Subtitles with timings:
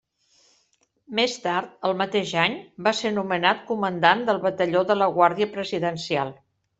[1.17, 2.55] Més tard, el mateix any,
[2.87, 6.33] va ser nomenat comandant del Batalló de la Guàrdia Presidencial.